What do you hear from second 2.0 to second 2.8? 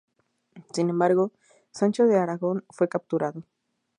de Aragón